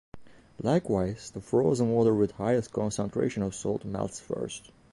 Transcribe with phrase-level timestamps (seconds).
[0.63, 4.71] Likewise, the frozen water with the highest concentration of salt melts first.